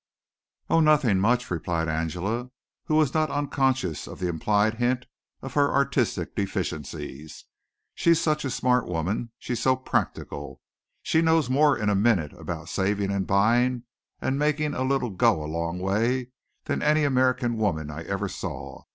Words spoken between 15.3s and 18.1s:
a long way than any American woman I